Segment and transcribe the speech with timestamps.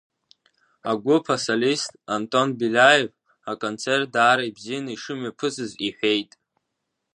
[0.89, 3.09] Агәыԥ асолист Антон Белиаев
[3.51, 6.31] аконцерт даара ибзианы ишымҩаԥысыз иҳәеит.